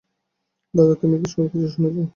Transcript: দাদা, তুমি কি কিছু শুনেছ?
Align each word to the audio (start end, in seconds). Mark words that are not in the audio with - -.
দাদা, 0.73 0.93
তুমি 0.95 1.15
কি 1.21 1.27
কিছু 1.45 1.67
শুনেছ? 1.69 1.95